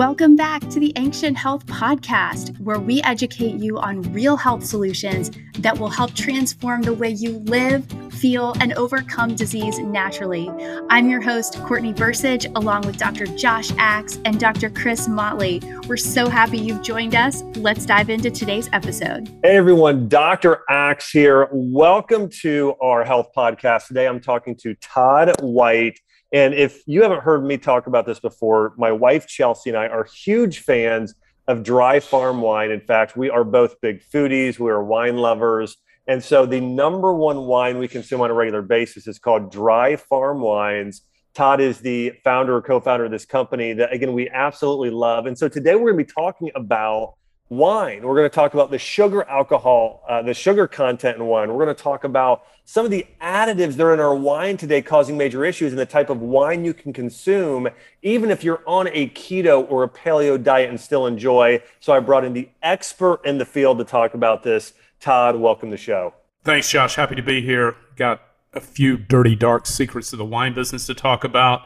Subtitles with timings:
[0.00, 5.30] Welcome back to the Ancient Health Podcast, where we educate you on real health solutions
[5.58, 10.48] that will help transform the way you live, feel, and overcome disease naturally.
[10.88, 13.26] I'm your host, Courtney Bursich, along with Dr.
[13.26, 14.70] Josh Axe and Dr.
[14.70, 15.60] Chris Motley.
[15.86, 17.42] We're so happy you've joined us.
[17.56, 19.28] Let's dive into today's episode.
[19.42, 20.08] Hey, everyone.
[20.08, 20.60] Dr.
[20.70, 21.50] Axe here.
[21.52, 23.88] Welcome to our health podcast.
[23.88, 26.00] Today, I'm talking to Todd White.
[26.32, 29.88] And if you haven't heard me talk about this before, my wife Chelsea and I
[29.88, 31.14] are huge fans
[31.48, 32.70] of dry farm wine.
[32.70, 35.76] In fact, we are both big foodies, we are wine lovers.
[36.06, 39.96] And so the number one wine we consume on a regular basis is called Dry
[39.96, 41.02] Farm Wines.
[41.34, 45.26] Todd is the founder or co founder of this company that, again, we absolutely love.
[45.26, 47.14] And so today we're going to be talking about
[47.50, 48.06] wine.
[48.06, 51.52] We're going to talk about the sugar alcohol, uh, the sugar content in wine.
[51.52, 54.80] We're going to talk about some of the additives that are in our wine today
[54.80, 57.68] causing major issues and the type of wine you can consume,
[58.02, 61.60] even if you're on a keto or a paleo diet and still enjoy.
[61.80, 64.72] So I brought in the expert in the field to talk about this.
[65.00, 66.14] Todd, welcome to the show.
[66.44, 66.94] Thanks, Josh.
[66.94, 67.74] Happy to be here.
[67.96, 71.62] Got a few dirty, dark secrets of the wine business to talk about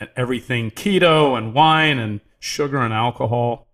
[0.00, 3.67] and everything keto and wine and sugar and alcohol.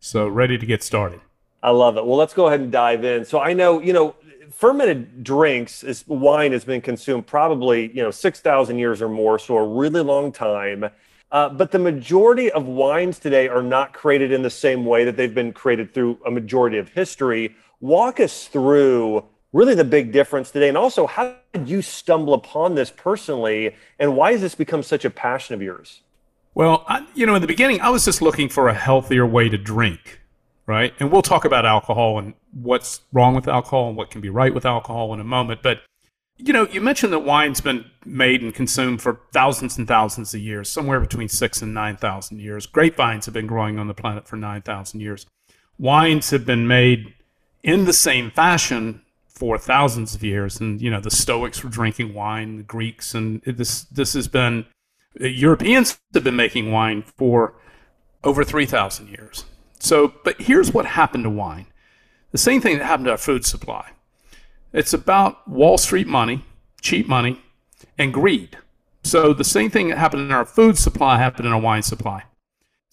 [0.00, 1.20] So ready to get started.
[1.62, 2.06] I love it.
[2.06, 3.24] Well, let's go ahead and dive in.
[3.24, 4.14] So I know, you know,
[4.50, 9.56] fermented drinks is wine has been consumed probably, you know, 6,000 years or more, so
[9.56, 10.88] a really long time.
[11.30, 15.16] Uh, but the majority of wines today are not created in the same way that
[15.16, 17.54] they've been created through a majority of history.
[17.80, 20.68] Walk us through really the big difference today.
[20.68, 23.74] And also, how did you stumble upon this personally?
[23.98, 26.02] And why has this become such a passion of yours?
[26.58, 29.48] Well, I, you know, in the beginning, I was just looking for a healthier way
[29.48, 30.20] to drink,
[30.66, 30.92] right?
[30.98, 34.52] And we'll talk about alcohol and what's wrong with alcohol and what can be right
[34.52, 35.62] with alcohol in a moment.
[35.62, 35.82] But,
[36.36, 40.40] you know, you mentioned that wine's been made and consumed for thousands and thousands of
[40.40, 42.66] years, somewhere between six and 9,000 years.
[42.66, 45.26] Grapevines have been growing on the planet for 9,000 years.
[45.78, 47.14] Wines have been made
[47.62, 50.58] in the same fashion for thousands of years.
[50.58, 54.66] And, you know, the Stoics were drinking wine, the Greeks, and this, this has been
[55.20, 57.54] Europeans have been making wine for
[58.24, 59.44] over 3,000 years.
[59.78, 61.66] So, but here's what happened to wine
[62.30, 63.92] the same thing that happened to our food supply.
[64.72, 66.44] It's about Wall Street money,
[66.82, 67.40] cheap money,
[67.96, 68.58] and greed.
[69.02, 72.24] So, the same thing that happened in our food supply happened in our wine supply.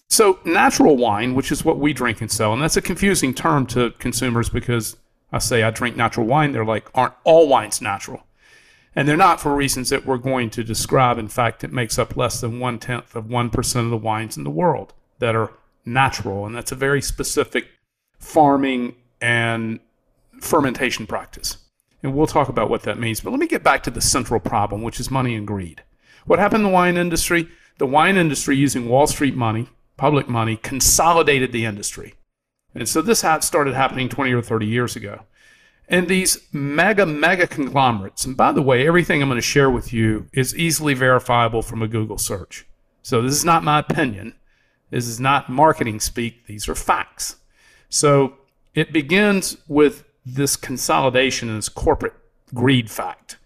[0.08, 3.66] So, natural wine, which is what we drink and sell, and that's a confusing term
[3.66, 4.96] to consumers because
[5.32, 8.25] I say I drink natural wine, they're like, aren't all wines natural?
[8.96, 11.18] And they're not for reasons that we're going to describe.
[11.18, 14.44] In fact, it makes up less than one tenth of 1% of the wines in
[14.44, 15.52] the world that are
[15.84, 16.46] natural.
[16.46, 17.68] And that's a very specific
[18.18, 19.80] farming and
[20.40, 21.58] fermentation practice.
[22.02, 23.20] And we'll talk about what that means.
[23.20, 25.82] But let me get back to the central problem, which is money and greed.
[26.24, 27.48] What happened in the wine industry?
[27.78, 29.68] The wine industry, using Wall Street money,
[29.98, 32.14] public money, consolidated the industry.
[32.74, 35.22] And so this started happening 20 or 30 years ago.
[35.88, 39.92] And these mega, mega conglomerates, and by the way, everything I'm going to share with
[39.92, 42.66] you is easily verifiable from a Google search.
[43.02, 44.34] So this is not my opinion.
[44.90, 46.46] This is not marketing speak.
[46.46, 47.36] These are facts.
[47.88, 48.34] So
[48.74, 52.14] it begins with this consolidation and this corporate
[52.52, 53.38] greed fact.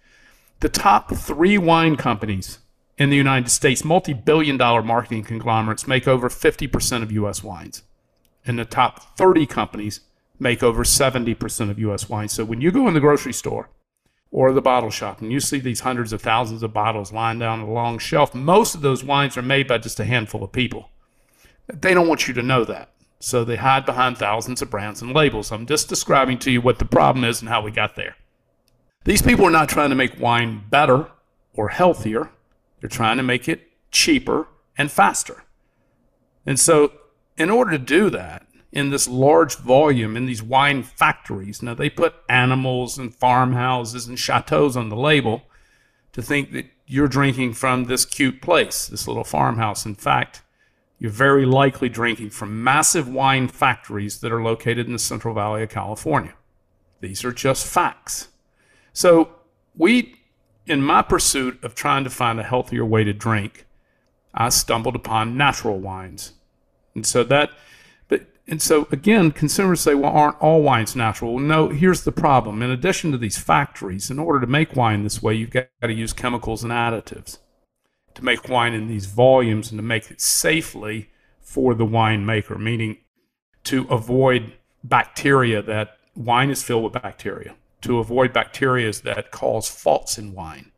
[0.60, 2.58] The top three wine companies
[2.96, 7.42] in the United States, multi billion dollar marketing conglomerates, make over 50% of U.S.
[7.42, 7.82] wines.
[8.46, 10.00] And the top 30 companies
[10.40, 12.28] make over 70% of US wine.
[12.28, 13.68] So when you go in the grocery store
[14.30, 17.60] or the bottle shop and you see these hundreds of thousands of bottles lying down
[17.60, 20.52] on a long shelf, most of those wines are made by just a handful of
[20.52, 20.90] people.
[21.68, 22.90] They don't want you to know that.
[23.20, 25.52] So they hide behind thousands of brands and labels.
[25.52, 28.16] I'm just describing to you what the problem is and how we got there.
[29.04, 31.10] These people are not trying to make wine better
[31.54, 32.30] or healthier.
[32.80, 35.44] They're trying to make it cheaper and faster.
[36.46, 36.92] And so,
[37.36, 41.62] in order to do that, in this large volume in these wine factories.
[41.62, 45.42] Now, they put animals and farmhouses and chateaus on the label
[46.12, 49.86] to think that you're drinking from this cute place, this little farmhouse.
[49.86, 50.42] In fact,
[50.98, 55.62] you're very likely drinking from massive wine factories that are located in the Central Valley
[55.62, 56.34] of California.
[57.00, 58.28] These are just facts.
[58.92, 59.30] So,
[59.76, 60.16] we,
[60.66, 63.66] in my pursuit of trying to find a healthier way to drink,
[64.34, 66.34] I stumbled upon natural wines.
[66.94, 67.50] And so that
[68.50, 71.34] and so again, consumers say, well, aren't all wines natural?
[71.34, 72.62] Well, no, here's the problem.
[72.62, 75.92] In addition to these factories, in order to make wine this way, you've got to
[75.92, 77.38] use chemicals and additives
[78.14, 81.10] to make wine in these volumes and to make it safely
[81.40, 82.98] for the winemaker, meaning
[83.64, 84.52] to avoid
[84.82, 90.72] bacteria that wine is filled with bacteria, to avoid bacteria that cause faults in wine.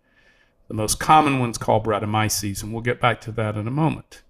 [0.69, 4.23] The most common one's called Brettanomyces, and we'll get back to that in a moment.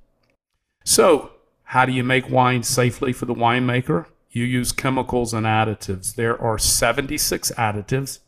[0.84, 1.32] So,
[1.72, 4.04] how do you make wine safely for the winemaker?
[4.30, 6.14] You use chemicals and additives.
[6.14, 8.18] There are 76 additives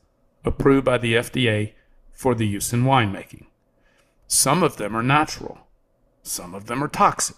[0.47, 1.73] approved by the FDA
[2.11, 3.45] for the use in winemaking.
[4.27, 5.59] Some of them are natural,
[6.23, 7.37] some of them are toxic.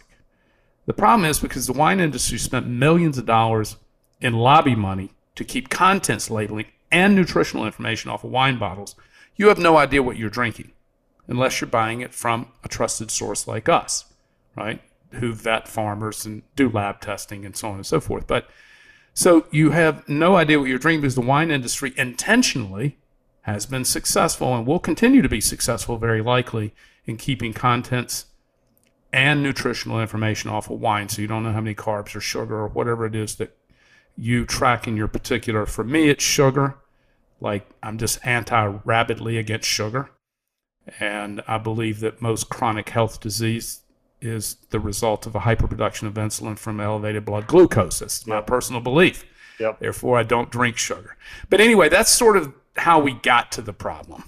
[0.87, 3.75] The problem is because the wine industry spent millions of dollars
[4.20, 8.94] in lobby money to keep contents labeling and nutritional information off of wine bottles,
[9.35, 10.70] you have no idea what you're drinking
[11.26, 14.05] unless you're buying it from a trusted source like us,
[14.55, 14.81] right?
[15.17, 18.27] Who vet farmers and do lab testing and so on and so forth.
[18.27, 18.49] But
[19.15, 22.99] so you have no idea what you're drinking because the wine industry intentionally
[23.43, 26.75] has been successful and will continue to be successful, very likely,
[27.07, 28.27] in keeping contents
[29.13, 31.09] and nutritional information off of wine.
[31.09, 33.57] So you don't know how many carbs or sugar or whatever it is that
[34.17, 35.65] you track in your particular.
[35.65, 36.77] For me, it's sugar.
[37.41, 40.11] Like I'm just anti rabidly against sugar.
[41.01, 43.81] And I believe that most chronic health disease
[44.21, 47.99] is the result of a hyperproduction of insulin from elevated blood glucose.
[47.99, 49.25] That's my personal belief.
[49.61, 49.81] Yep.
[49.81, 51.17] Therefore, I don't drink sugar.
[51.49, 54.25] But anyway, that's sort of how we got to the problem.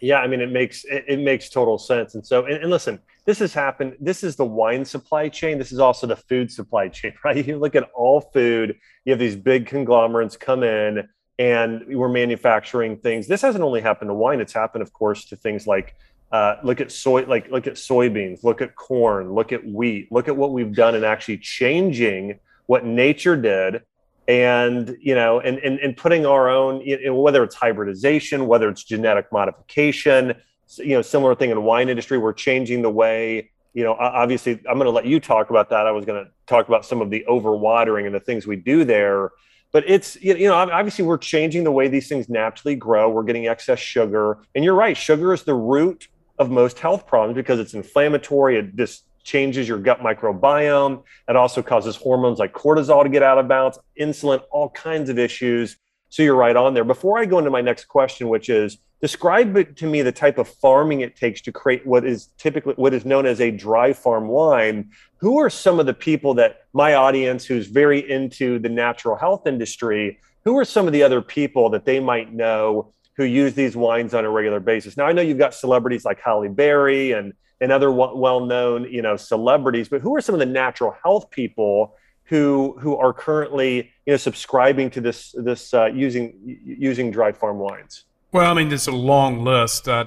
[0.00, 2.14] Yeah, I mean, it makes it, it makes total sense.
[2.14, 3.96] And so, and, and, listen, this has happened.
[3.98, 5.58] This is the wine supply chain.
[5.58, 7.44] This is also the food supply chain, right?
[7.44, 8.76] You look at all food.
[9.04, 13.26] You have these big conglomerates come in, and we're manufacturing things.
[13.26, 14.40] This hasn't only happened to wine.
[14.40, 15.94] It's happened, of course, to things like
[16.32, 20.28] uh, look at soy, like look at soybeans, look at corn, look at wheat, look
[20.28, 23.82] at what we've done in actually changing what nature did
[24.28, 28.68] and you know and, and and putting our own you know, whether it's hybridization whether
[28.68, 30.34] it's genetic modification
[30.78, 34.78] you know similar thing in wine industry we're changing the way you know obviously i'm
[34.78, 35.86] going to let you talk about that.
[35.86, 38.84] I was going to talk about some of the overwatering and the things we do
[38.84, 39.30] there.
[39.72, 43.10] But it's you know obviously we're changing the way these things naturally grow.
[43.10, 44.38] We're getting excess sugar.
[44.54, 46.08] And you're right sugar is the root
[46.38, 51.02] of most health problems because it's inflammatory it just changes your gut microbiome.
[51.28, 55.18] It also causes hormones like cortisol to get out of balance, insulin, all kinds of
[55.18, 55.76] issues.
[56.08, 56.84] So you're right on there.
[56.84, 60.48] Before I go into my next question, which is describe to me the type of
[60.48, 64.28] farming it takes to create what is typically what is known as a dry farm
[64.28, 64.90] wine.
[65.18, 69.46] Who are some of the people that my audience who's very into the natural health
[69.46, 73.76] industry, who are some of the other people that they might know who use these
[73.76, 74.96] wines on a regular basis?
[74.96, 79.16] Now I know you've got celebrities like Halle Berry and and other well-known you know
[79.16, 84.12] celebrities but who are some of the natural health people who who are currently you
[84.12, 86.34] know subscribing to this this uh, using
[86.64, 90.04] using dried farm wines well i mean there's a long list uh,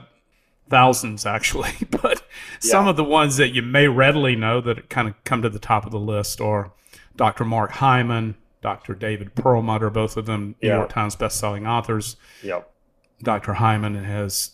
[0.69, 2.21] thousands actually but
[2.63, 2.71] yeah.
[2.71, 5.59] some of the ones that you may readily know that kind of come to the
[5.59, 6.71] top of the list are
[7.15, 10.77] dr mark hyman dr david perlmutter both of them new yeah.
[10.77, 12.71] york times best-selling authors yep
[13.21, 13.55] Dr.
[13.55, 14.51] Hyman has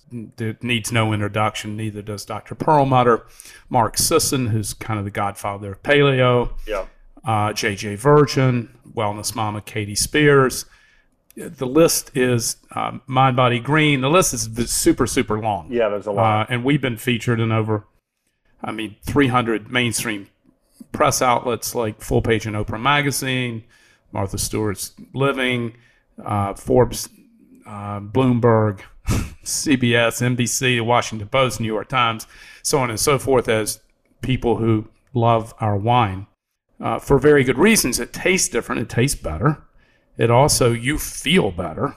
[0.61, 1.77] needs no introduction.
[1.77, 2.55] Neither does Dr.
[2.55, 3.25] Perlmutter.
[3.69, 6.51] Mark Sisson, who's kind of the godfather of paleo.
[6.67, 6.85] Yeah.
[7.23, 7.95] Uh, J.J.
[7.95, 10.65] Virgin, wellness mama Katie Spears.
[11.35, 14.01] The list is uh, Mind Body Green.
[14.01, 15.71] The list is super super long.
[15.71, 16.49] Yeah, there's a lot.
[16.49, 17.85] Uh, and we've been featured in over,
[18.63, 20.27] I mean, 300 mainstream
[20.91, 23.63] press outlets like Full Page and Oprah Magazine,
[24.11, 25.75] Martha Stewart's Living,
[26.23, 27.09] uh, Forbes
[27.65, 28.81] uh, Bloomberg,
[29.43, 32.27] CBS, NBC, the Washington Post, New York Times,
[32.63, 33.79] so on and so forth, as
[34.21, 36.27] people who love our wine
[36.79, 37.99] uh, for very good reasons.
[37.99, 38.81] It tastes different.
[38.81, 39.63] It tastes better.
[40.17, 41.95] It also you feel better,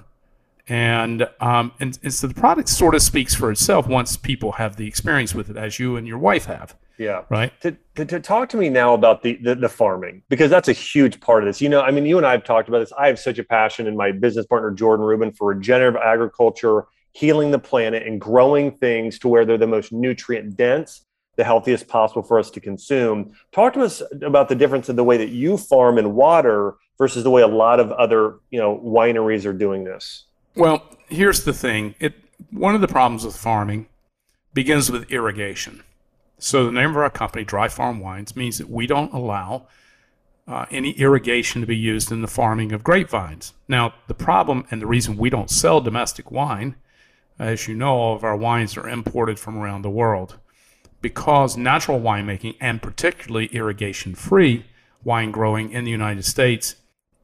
[0.69, 4.77] and um, and, and so the product sort of speaks for itself once people have
[4.77, 6.77] the experience with it, as you and your wife have.
[6.99, 7.23] Yeah.
[7.31, 7.53] Right.
[7.63, 10.73] To, to, to, talk to me now about the, the, the farming because that's a
[10.73, 11.61] huge part of this.
[11.61, 12.93] You know, I mean, you and I have talked about this.
[12.99, 17.53] I have such a passion in my business partner Jordan Rubin for regenerative agriculture, healing
[17.53, 21.05] the planet, and growing things to where they're the most nutrient dense,
[21.37, 23.33] the healthiest possible for us to consume.
[23.53, 27.23] Talk to us about the difference in the way that you farm and water versus
[27.23, 30.25] the way a lot of other you know wineries are doing this.
[30.57, 31.95] Well, here's the thing.
[32.01, 32.15] It
[32.51, 33.87] one of the problems with farming
[34.53, 35.85] begins with irrigation.
[36.39, 39.67] So the name of our company, Dry Farm Wines, means that we don't allow
[40.47, 43.53] uh, any irrigation to be used in the farming of grapevines.
[43.69, 46.77] Now, the problem and the reason we don't sell domestic wine,
[47.39, 50.39] as you know, all of our wines are imported from around the world.
[51.03, 54.65] Because natural winemaking, and particularly irrigation free
[55.05, 56.77] wine growing in the United States,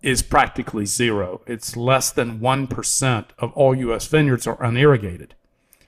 [0.02, 1.40] is practically zero.
[1.46, 4.06] It's less than 1% of all U.S.
[4.06, 5.34] vineyards are unirrigated.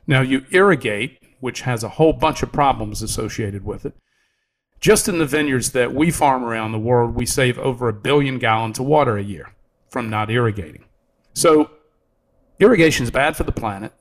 [0.07, 3.95] Now, you irrigate which has a whole bunch of problems associated with it.
[4.81, 8.41] Just in the vineyards that we farm around the world, we save over a billion
[8.41, 9.55] gallons of water a year
[9.89, 10.87] from not irrigating.
[11.35, 11.71] So,
[12.59, 13.93] irrigation is bad for the planet,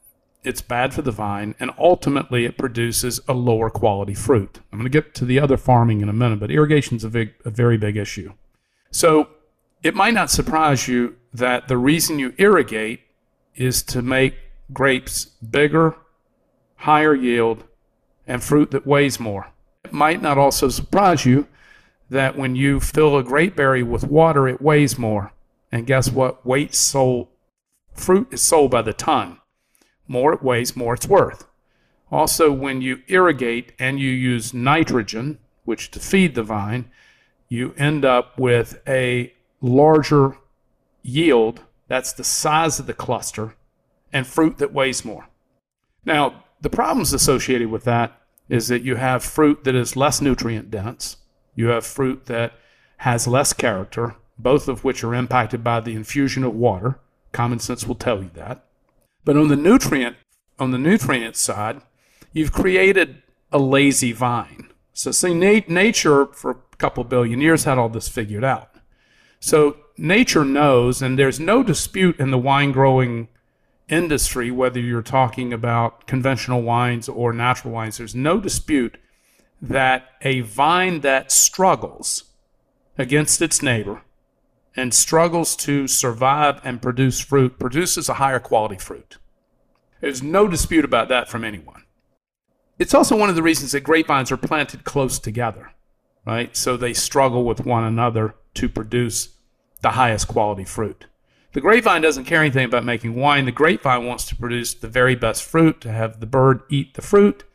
[0.43, 4.61] it's bad for the vine, and ultimately it produces a lower quality fruit.
[4.71, 7.29] I'm going to get to the other farming in a minute, but irrigation is a,
[7.45, 8.33] a very big issue.
[8.89, 9.29] So
[9.83, 13.01] it might not surprise you that the reason you irrigate
[13.53, 14.33] is to make
[14.73, 15.95] grapes bigger,
[16.85, 17.63] higher yield,
[18.27, 19.47] and fruit that weighs more.
[19.83, 21.47] It might not also surprise you
[22.11, 25.33] that when you fill a grape berry with water, it weighs more.
[25.71, 26.45] And guess what?
[26.45, 27.29] Weight sold,
[27.95, 29.39] fruit is sold by the ton.
[30.07, 31.47] More it weighs, more it's worth.
[32.11, 36.85] Also, when you irrigate and you use nitrogen, which to feed the vine,
[37.49, 40.37] you end up with a larger
[41.01, 41.61] yield.
[41.87, 43.55] That's the size of the cluster
[44.13, 45.29] and fruit that weighs more.
[46.05, 48.19] Now, the problems associated with that
[48.49, 51.17] is that you have fruit that is less nutrient dense,
[51.53, 52.53] you have fruit that
[52.97, 56.99] has less character, both of which are impacted by the infusion of water.
[57.31, 58.65] Common sense will tell you that.
[59.23, 60.15] But on the nutrient
[60.57, 61.81] on the nutrient side,
[62.33, 64.71] you've created a lazy vine.
[64.91, 68.71] So see, nat- nature for a couple billion years had all this figured out.
[69.39, 73.27] So nature knows, and there's no dispute in the wine growing
[73.87, 78.97] industry, whether you're talking about conventional wines or natural wines, there's no dispute
[79.61, 82.25] that a vine that struggles
[82.97, 84.01] against its neighbor
[84.75, 89.17] and struggles to survive and produce fruit produces a higher quality fruit.
[90.01, 91.83] There's no dispute about that from anyone.
[92.77, 95.71] It's also one of the reasons that grapevines are planted close together,
[96.25, 96.55] right?
[96.57, 99.29] So they struggle with one another to produce
[99.81, 101.05] the highest quality fruit.
[101.55, 103.45] The grapevine doesn't care anything about making wine.
[103.45, 107.01] The grapevine wants to produce the very best fruit, to have the bird eat the
[107.01, 107.45] fruit,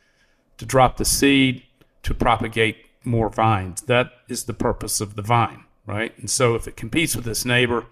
[0.57, 1.61] to drop the seed,
[2.01, 3.83] to propagate more vines.
[3.83, 6.17] That is the purpose of the vine, right?
[6.17, 7.85] And so if it competes with its neighbor,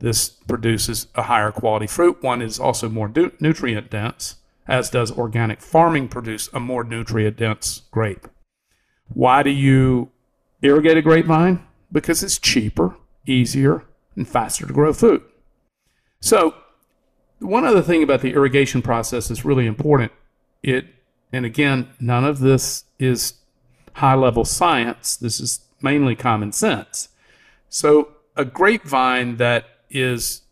[0.00, 2.20] this produces a higher quality fruit.
[2.20, 7.36] One is also more du- nutrient dense, as does organic farming produce a more nutrient
[7.36, 8.26] dense grape.
[9.06, 10.10] Why do you
[10.62, 11.64] irrigate a grapevine?
[11.92, 13.84] Because it's cheaper, easier,
[14.18, 15.22] and faster to grow food.
[16.20, 16.54] So,
[17.38, 20.12] one other thing about the irrigation process is really important.
[20.62, 20.86] It,
[21.32, 23.34] and again, none of this is
[23.94, 25.16] high level science.
[25.16, 27.08] This is mainly common sense.
[27.68, 30.42] So, a grapevine that is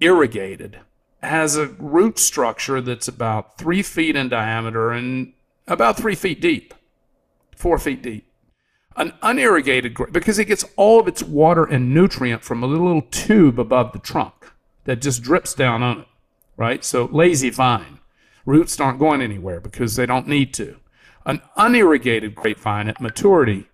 [0.00, 0.80] irrigated
[1.22, 5.34] has a root structure that's about three feet in diameter and
[5.66, 6.72] about three feet deep,
[7.54, 8.29] four feet deep.
[9.00, 13.00] An unirrigated grape, because it gets all of its water and nutrient from a little
[13.00, 14.34] tube above the trunk
[14.84, 16.06] that just drips down on it,
[16.58, 16.84] right?
[16.84, 17.98] So lazy vine.
[18.44, 20.76] Roots aren't going anywhere because they don't need to.
[21.24, 23.70] An unirrigated grapevine at maturity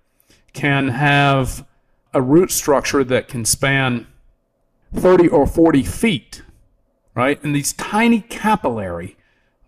[0.52, 1.66] can have
[2.14, 4.06] a root structure that can span
[4.94, 6.42] 30 or 40 feet,
[7.16, 7.42] right?
[7.42, 9.16] And these tiny capillary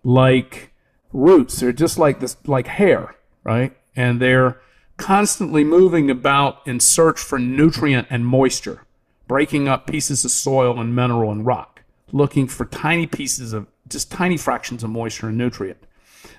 [0.05, 0.71] like
[1.11, 3.75] roots, they're just like this, like hair, right?
[3.93, 4.61] And they're
[4.99, 8.85] constantly moving about in search for nutrient and moisture,
[9.27, 14.11] breaking up pieces of soil and mineral and rock, looking for tiny pieces of just
[14.11, 15.77] tiny fractions of moisture and nutrient.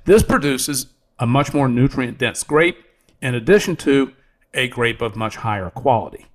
[0.05, 0.87] This produces
[1.19, 2.79] a much more nutrient dense grape
[3.21, 4.13] in addition to
[4.55, 6.27] a grape of much higher quality.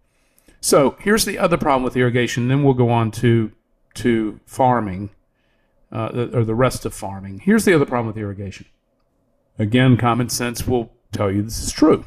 [0.62, 2.48] So here's the other problem with irrigation.
[2.48, 3.52] Then we'll go on to
[3.96, 5.10] to farming,
[5.92, 7.40] uh, or the rest of farming.
[7.40, 8.66] Here's the other problem with irrigation.
[9.58, 12.04] Again, common sense will tell you this is true.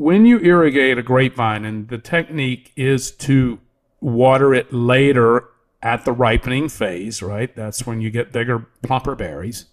[0.00, 3.58] When you irrigate a grapevine, and the technique is to
[4.00, 5.50] water it later
[5.82, 7.54] at the ripening phase, right?
[7.54, 9.66] That's when you get bigger, plumper berries.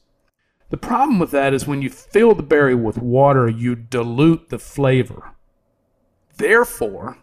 [0.69, 4.59] The problem with that is when you fill the berry with water, you dilute the
[4.59, 5.31] flavor.
[6.35, 7.19] Therefore,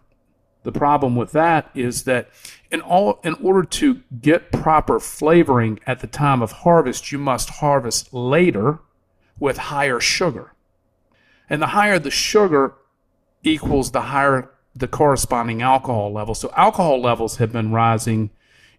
[0.62, 2.30] the problem with that is that
[2.70, 7.50] in all in order to get proper flavoring at the time of harvest, you must
[7.50, 8.78] harvest later
[9.38, 10.54] with higher sugar.
[11.50, 12.76] And the higher the sugar
[13.44, 16.34] equals the higher the corresponding alcohol level.
[16.34, 18.30] So alcohol levels have been rising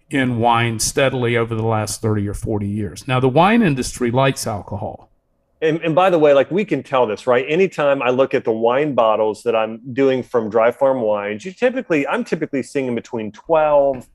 [0.10, 3.08] in wine steadily over the last 30 or 40 years.
[3.08, 5.10] Now the wine industry likes alcohol.
[5.62, 7.46] And, and, by the way, like we can tell this, right?
[7.48, 11.54] Anytime I look at the wine bottles that I'm doing from Dry Farm Wines, you
[11.54, 14.08] typically, I'm typically seeing in between 12,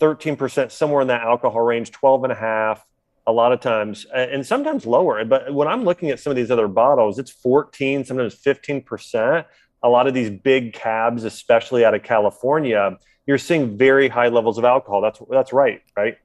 [0.00, 2.84] 13%, somewhere in that alcohol range, 12 and a half,
[3.26, 5.22] a lot of times, and sometimes lower.
[5.24, 9.44] But when I'm looking at some of these other bottles, it's 14, sometimes 15%.
[9.86, 14.58] A lot of these big cabs, especially out of California, you're seeing very high levels
[14.58, 15.00] of alcohol.
[15.00, 16.16] That's that's right, right?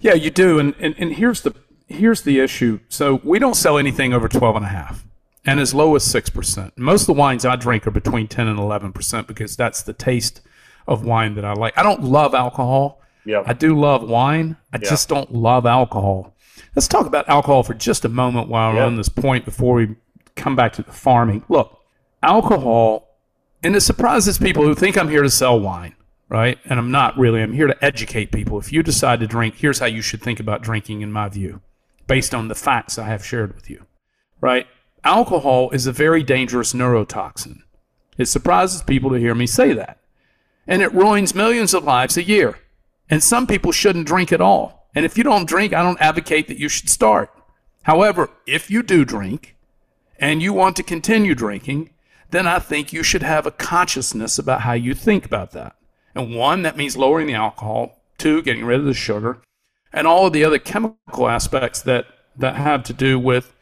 [0.00, 0.58] Yeah, you do.
[0.58, 1.54] And and, and here's the
[1.86, 2.80] here's the issue.
[2.88, 5.04] So we don't sell anything over 12 and a half
[5.44, 6.72] and as low as 6%.
[6.76, 10.40] Most of the wines I drink are between 10 and 11% because that's the taste
[10.86, 11.76] of wine that I like.
[11.76, 13.00] I don't love alcohol.
[13.24, 13.42] Yeah.
[13.46, 14.56] I do love wine.
[14.72, 14.88] I Yeah.
[14.90, 16.34] just don't love alcohol.
[16.76, 19.96] Let's talk about alcohol for just a moment while we're on this point before we
[20.36, 21.42] come back to the farming.
[21.48, 21.76] Look,
[22.22, 23.08] alcohol,
[23.62, 25.94] and it surprises people who think I'm here to sell wine,
[26.28, 26.58] right?
[26.64, 27.42] And I'm not really.
[27.42, 28.58] I'm here to educate people.
[28.58, 31.60] If you decide to drink, here's how you should think about drinking, in my view,
[32.06, 33.84] based on the facts I have shared with you,
[34.40, 34.66] right?
[35.04, 37.60] Alcohol is a very dangerous neurotoxin.
[38.18, 39.98] It surprises people to hear me say that.
[40.66, 42.58] And it ruins millions of lives a year.
[43.08, 44.88] And some people shouldn't drink at all.
[44.94, 47.30] And if you don't drink, I don't advocate that you should start.
[47.82, 49.56] However, if you do drink
[50.18, 51.90] and you want to continue drinking,
[52.30, 55.76] then I think you should have a consciousness about how you think about that.
[56.14, 58.02] And one, that means lowering the alcohol.
[58.18, 59.42] Two, getting rid of the sugar.
[59.92, 62.06] And all of the other chemical aspects that,
[62.36, 63.54] that have to do with,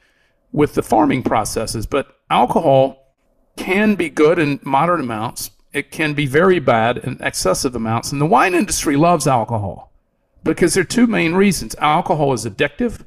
[0.53, 1.87] with the farming processes.
[1.87, 3.15] But alcohol
[3.57, 5.51] can be good in moderate amounts.
[5.73, 8.13] It can be very bad in excessive amounts.
[8.13, 9.93] And the wine industry loves alcohol
[10.43, 11.75] because there are two main reasons.
[11.77, 13.05] Alcohol is addictive,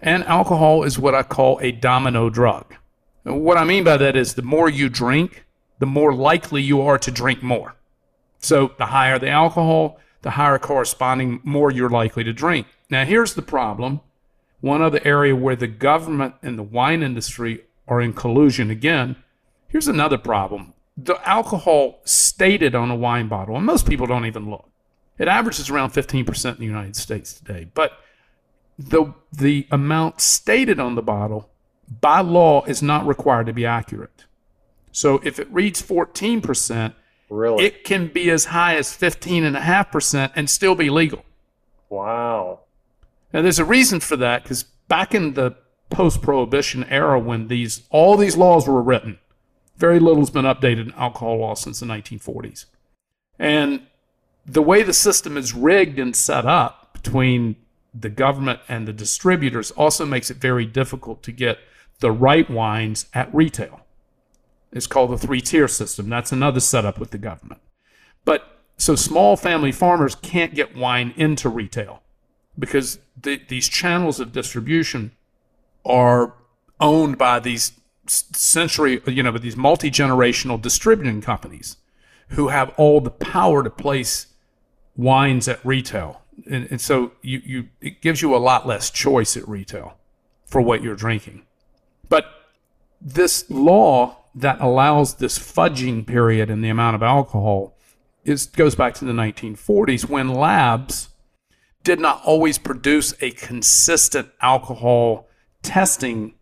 [0.00, 2.74] and alcohol is what I call a domino drug.
[3.34, 5.46] What I mean by that is the more you drink,
[5.80, 7.74] the more likely you are to drink more.
[8.38, 12.68] So the higher the alcohol, the higher corresponding more you're likely to drink.
[12.88, 14.00] Now here's the problem.
[14.60, 19.16] One other area where the government and the wine industry are in collusion again.
[19.66, 20.74] Here's another problem.
[20.96, 24.70] The alcohol stated on a wine bottle, and most people don't even look.
[25.18, 27.66] It averages around 15% in the United States today.
[27.74, 27.92] But
[28.78, 31.50] the, the amount stated on the bottle
[32.00, 34.24] by law is not required to be accurate.
[34.92, 36.94] So if it reads 14%,
[37.28, 37.64] Really?
[37.64, 41.24] it can be as high as 15.5% and still be legal.
[41.88, 42.60] wow.
[43.32, 45.56] Now, there's a reason for that because back in the
[45.90, 49.18] post-prohibition era, when these all these laws were written,
[49.76, 52.64] very little's been updated in alcohol law since the 1940s,
[53.38, 53.82] and
[54.46, 57.56] the way the system is rigged and set up between
[57.92, 61.58] the government and the distributors also makes it very difficult to get
[62.00, 63.80] the right wines at retail.
[64.72, 66.08] It's called the three-tier system.
[66.08, 67.60] That's another setup with the government.
[68.24, 72.02] But so small family farmers can't get wine into retail
[72.58, 75.12] because the, these channels of distribution
[75.84, 76.34] are
[76.80, 77.72] owned by these
[78.06, 81.76] century, you know, these multi generational distributing companies
[82.30, 84.26] who have all the power to place
[84.96, 86.22] wines at retail.
[86.50, 89.96] And, and so you, you, it gives you a lot less choice at retail
[90.44, 91.45] for what you're drinking.
[92.08, 92.26] But
[93.00, 97.76] this law that allows this fudging period in the amount of alcohol
[98.24, 101.08] is goes back to the 1940s when labs
[101.84, 105.28] did not always produce a consistent alcohol
[105.62, 106.34] testing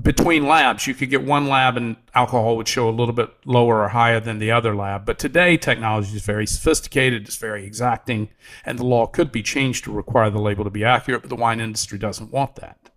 [0.00, 0.86] between labs.
[0.86, 4.20] You could get one lab and alcohol would show a little bit lower or higher
[4.20, 5.04] than the other lab.
[5.04, 8.30] But today, technology is very sophisticated, it's very exacting,
[8.64, 11.36] and the law could be changed to require the label to be accurate, but the
[11.36, 12.90] wine industry doesn't want that.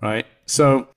[0.00, 0.26] Right?
[0.46, 0.88] So,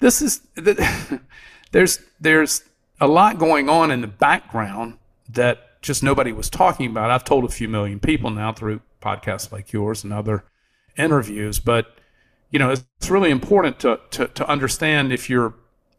[0.00, 0.40] this is
[1.70, 2.64] there's there's
[3.00, 7.10] a lot going on in the background that just nobody was talking about.
[7.10, 10.44] I've told a few million people now through podcasts like yours and other
[10.96, 11.94] interviews, but
[12.50, 15.54] you know, it's really important to, to, to understand if you're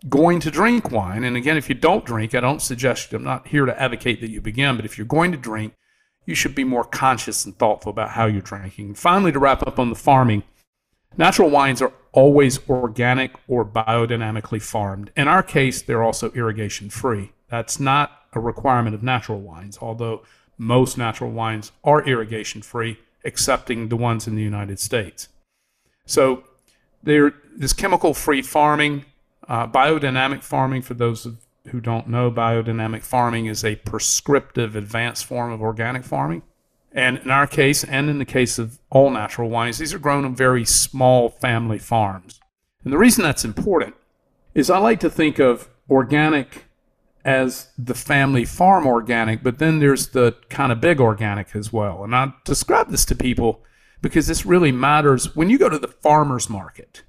[0.10, 1.24] going to drink wine.
[1.24, 4.30] And again, if you don't drink, I don't suggest, I'm not here to advocate that
[4.30, 5.74] you begin, but if you're going to drink,
[6.26, 8.96] you should be more conscious and thoughtful about how you're drinking.
[8.96, 10.44] Finally, to wrap up on the farming,
[11.18, 15.12] natural wines are always organic or biodynamically farmed.
[15.16, 17.32] In our case, they're also irrigation free.
[17.50, 20.24] That's not a requirement of natural wines, although
[20.58, 25.28] most natural wines are irrigation free, excepting the ones in the United States.
[26.06, 26.44] So
[27.04, 29.06] there, this chemical-free farming,
[29.48, 30.82] uh, biodynamic farming.
[30.84, 31.28] For those
[31.68, 36.44] who don't know, biodynamic farming is a prescriptive, advanced form of organic farming.
[36.94, 40.26] And in our case, and in the case of all natural wines, these are grown
[40.26, 42.40] on very small family farms.
[42.84, 43.96] And the reason that's important
[44.54, 46.66] is I like to think of organic
[47.24, 52.04] as the family farm organic, but then there's the kind of big organic as well.
[52.04, 53.62] And I describe this to people
[54.02, 57.04] because this really matters when you go to the farmer's market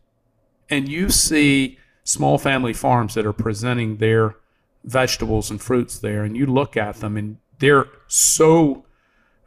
[0.69, 4.37] and you see small family farms that are presenting their
[4.85, 8.85] vegetables and fruits there, and you look at them and they're so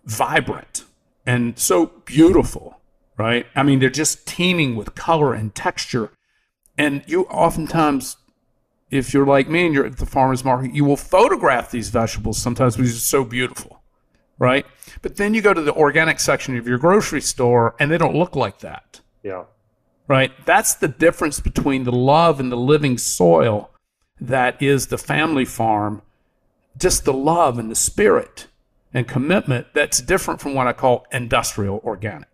[0.06, 0.84] vibrant
[1.26, 2.80] and so beautiful,
[3.18, 3.46] right?
[3.56, 6.12] I mean, they're just teeming with color and texture.
[6.78, 8.18] And you oftentimes,
[8.92, 12.38] if you're like me and you're at the farmer's market, you will photograph these vegetables
[12.38, 13.82] sometimes because it's so beautiful,
[14.38, 14.66] right?
[15.02, 18.16] But then you go to the organic section of your grocery store and they don't
[18.16, 19.46] look like that, Yeah.
[20.08, 20.32] right?
[20.46, 23.72] That's the difference between the love and the living soil
[24.22, 26.02] that is the family farm,
[26.78, 28.48] just the love and the spirit
[28.96, 32.30] and commitment that's different from what I call industrial organic.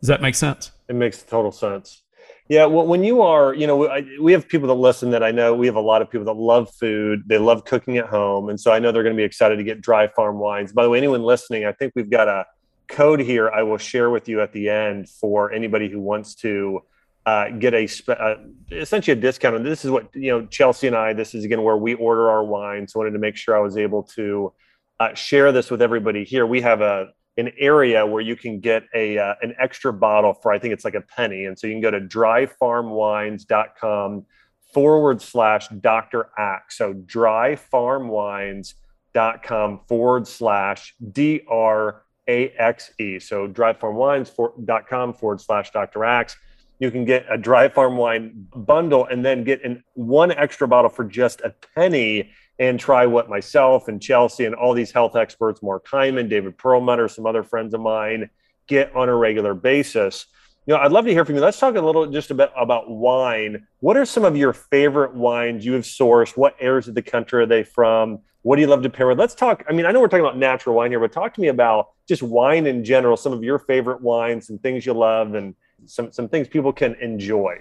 [0.00, 0.72] Does that make sense?
[0.88, 2.02] It makes total sense.
[2.48, 5.54] Yeah, well, when you are, you know, we have people that listen that I know
[5.54, 7.22] we have a lot of people that love food.
[7.26, 8.48] They love cooking at home.
[8.48, 10.72] And so I know they're going to be excited to get dry farm wines.
[10.72, 12.46] By the way, anyone listening, I think we've got a
[12.88, 16.80] code here I will share with you at the end for anybody who wants to
[17.24, 18.34] uh, get a uh,
[18.70, 19.56] essentially a discount.
[19.56, 22.28] And this is what, you know, Chelsea and I, this is again where we order
[22.30, 22.88] our wine.
[22.88, 24.52] So I wanted to make sure I was able to
[25.00, 26.46] uh, share this with everybody here.
[26.46, 30.52] We have a, an area where you can get a uh, an extra bottle for
[30.52, 34.26] I think it's like a penny, and so you can go to dryfarmwines.com
[34.72, 36.30] forward slash Dr.
[36.38, 36.78] Axe.
[36.78, 43.18] So dryfarmwines.com forward slash D R A X E.
[43.18, 46.04] So dryfarmwines.com forward slash Dr.
[46.04, 46.36] Axe.
[46.82, 50.90] You can get a dry farm wine bundle and then get an one extra bottle
[50.90, 55.62] for just a penny and try what myself and Chelsea and all these health experts,
[55.62, 58.28] Mark Hyman, David Perlmutter, some other friends of mine,
[58.66, 60.26] get on a regular basis.
[60.66, 61.40] You know, I'd love to hear from you.
[61.40, 63.64] Let's talk a little just a bit about wine.
[63.78, 66.36] What are some of your favorite wines you have sourced?
[66.36, 68.18] What areas of the country are they from?
[68.42, 69.20] What do you love to pair with?
[69.20, 69.64] Let's talk.
[69.68, 71.90] I mean, I know we're talking about natural wine here, but talk to me about
[72.08, 75.54] just wine in general, some of your favorite wines and things you love and
[75.86, 77.58] some, some things people can enjoy.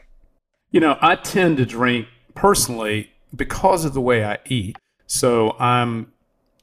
[0.71, 4.77] You know, I tend to drink personally because of the way I eat.
[5.07, 6.11] So I'm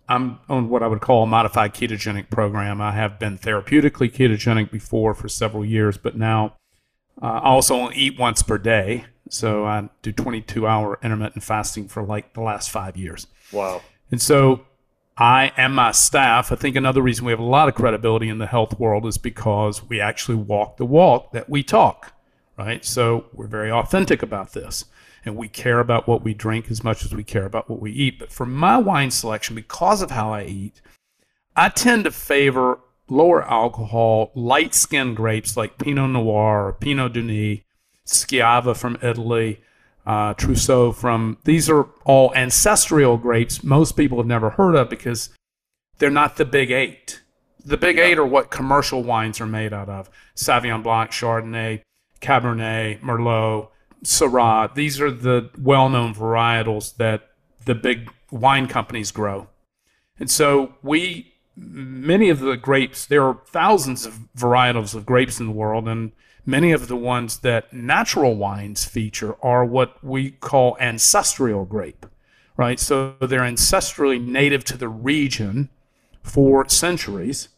[0.09, 2.81] I'm on what I would call a modified ketogenic program.
[2.81, 6.57] I have been therapeutically ketogenic before for several years, but now
[7.21, 9.05] uh, I also only eat once per day.
[9.29, 13.27] So I do 22 hour intermittent fasting for like the last five years.
[13.53, 13.83] Wow.
[14.11, 14.64] And so
[15.19, 18.39] I and my staff, I think another reason we have a lot of credibility in
[18.39, 22.13] the health world is because we actually walk the walk that we talk,
[22.57, 22.85] right?
[22.85, 24.85] So we're very authentic about this
[25.25, 27.91] and we care about what we drink as much as we care about what we
[27.91, 28.21] eat.
[28.21, 30.81] But for my wine selection, because of how I eat,
[31.57, 32.79] I tend to favor
[33.09, 37.63] lower alcohol, light skinned grapes like Pinot Noir or Pinot Meunier,
[38.07, 39.61] Schiava from Italy,
[40.09, 41.38] uh, Trousseau from.
[41.44, 45.31] These are all ancestral grapes most people have never heard of because
[45.99, 47.21] they're not the big eight.
[47.64, 48.05] The big yeah.
[48.05, 51.83] eight are what commercial wines are made out of Sauvignon Blanc, Chardonnay,
[52.21, 53.68] Cabernet, Merlot.
[54.05, 54.73] Syrah.
[54.75, 57.31] These are the well-known varietals that
[57.64, 59.49] the big wine companies grow.
[60.18, 65.47] And so we many of the grapes, there are thousands of varietals of grapes in
[65.47, 66.12] the world and
[66.49, 72.07] many of the ones that natural wines feature are what we call ancestral grape,
[72.57, 72.81] right?
[72.81, 75.69] So they're ancestrally native to the region
[76.23, 77.51] for centuries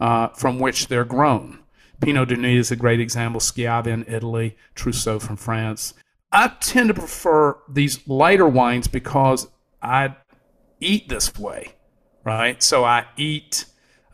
[0.00, 1.60] uh, from which they're grown.
[2.00, 5.94] Pinot Meunier is a great example, Schiava in Italy, Trousseau from France.
[6.32, 9.46] I tend to prefer these lighter wines because
[9.80, 10.16] I
[10.80, 11.76] eat this way,
[12.24, 12.60] right?
[12.60, 13.66] So I eat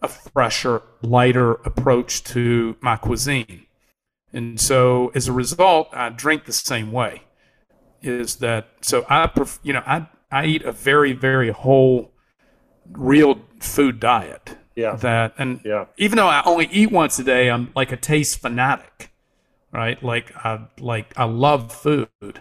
[0.03, 3.65] a fresher, lighter approach to my cuisine.
[4.33, 7.23] And so as a result, I drink the same way.
[8.03, 12.13] Is that so I pref- you know, I I eat a very very whole
[12.93, 14.57] real food diet.
[14.77, 14.95] Yeah.
[14.97, 15.87] That and yeah.
[15.97, 19.11] even though I only eat once a day, I'm like a taste fanatic,
[19.73, 20.01] right?
[20.03, 22.41] Like I like I love food.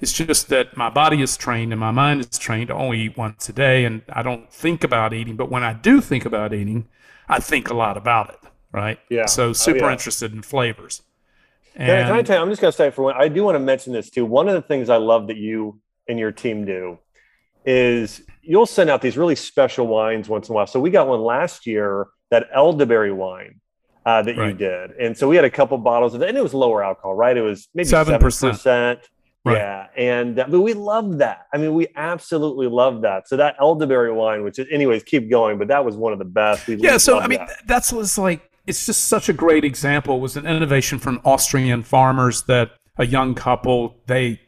[0.00, 3.16] It's just that my body is trained and my mind is trained to only eat
[3.16, 5.36] once a day, and I don't think about eating.
[5.36, 6.88] But when I do think about eating,
[7.28, 8.40] I think a lot about it,
[8.72, 8.98] right?
[9.10, 9.26] Yeah.
[9.26, 9.92] So oh, super oh, yeah.
[9.92, 11.02] interested in flavors.
[11.80, 12.42] And, can, I, can I tell you?
[12.42, 13.14] I'm just going to say for one.
[13.16, 14.26] I do want to mention this too.
[14.26, 16.98] One of the things I love that you and your team do
[17.64, 20.66] is you'll send out these really special wines once in a while.
[20.66, 23.60] So we got one last year, that elderberry wine
[24.04, 24.48] uh, that right.
[24.48, 26.82] you did, and so we had a couple bottles of it, and it was lower
[26.82, 27.36] alcohol, right?
[27.36, 29.00] It was maybe seven percent.
[29.42, 29.56] Right.
[29.56, 31.46] Yeah, and uh, but we love that.
[31.52, 33.26] I mean, we absolutely love that.
[33.26, 36.26] So that elderberry wine, which is, anyways, keep going, but that was one of the
[36.26, 36.66] best.
[36.66, 37.66] We yeah, so I mean, that.
[37.66, 40.16] that's was like it's just such a great example.
[40.16, 44.40] It was an innovation from Austrian farmers that a young couple they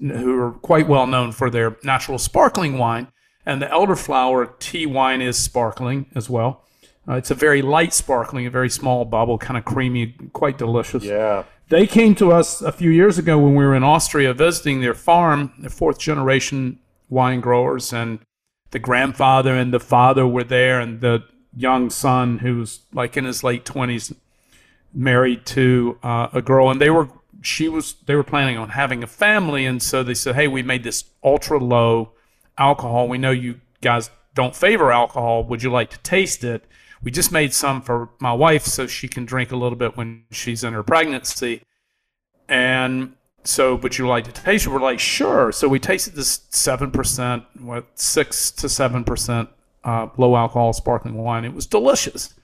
[0.00, 3.08] who are quite well known for their natural sparkling wine
[3.44, 6.64] and the elderflower tea wine is sparkling as well.
[7.08, 11.02] Uh, it's a very light sparkling, a very small bubble, kind of creamy, quite delicious.
[11.02, 11.44] Yeah.
[11.68, 14.94] They came to us a few years ago when we were in Austria visiting their
[14.94, 18.20] farm, the fourth generation wine growers, and
[18.70, 21.24] the grandfather and the father were there, and the
[21.56, 24.14] young son, who was like in his late 20s,
[24.94, 27.08] married to uh, a girl, and they were
[27.40, 30.62] she was they were planning on having a family, and so they said, "Hey, we
[30.62, 32.12] made this ultra low."
[32.58, 33.08] alcohol.
[33.08, 35.44] We know you guys don't favor alcohol.
[35.44, 36.64] Would you like to taste it?
[37.02, 40.24] We just made some for my wife so she can drink a little bit when
[40.30, 41.62] she's in her pregnancy.
[42.48, 44.70] And so, but you like to taste it?
[44.70, 45.50] We're like, sure.
[45.50, 49.48] So we tasted this 7%, what, 6 to 7%
[49.84, 51.44] uh, low alcohol sparkling wine.
[51.44, 52.34] It was delicious,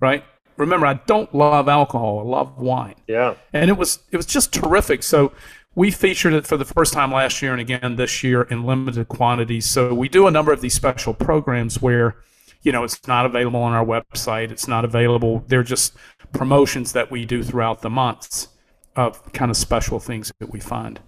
[0.00, 0.24] right?
[0.56, 2.20] remember, I don't love alcohol.
[2.20, 2.94] I love wine.
[3.06, 3.34] Yeah.
[3.52, 5.02] And it was it was just terrific.
[5.02, 5.32] So
[5.74, 9.08] we featured it for the first time last year and again this year in limited
[9.08, 9.66] quantities.
[9.68, 12.16] So we do a number of these special programs where,
[12.62, 14.50] you know, it's not available on our website.
[14.50, 15.44] It's not available.
[15.48, 15.96] They're just
[16.32, 18.48] promotions that we do throughout the months
[18.96, 21.00] of kind of special things that we find